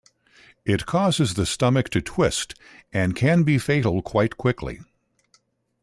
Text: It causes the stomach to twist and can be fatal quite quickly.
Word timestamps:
It 0.65 0.87
causes 0.87 1.35
the 1.35 1.45
stomach 1.45 1.89
to 1.91 2.01
twist 2.01 2.55
and 2.91 3.15
can 3.15 3.43
be 3.43 3.59
fatal 3.59 4.01
quite 4.01 4.35
quickly. 4.35 4.79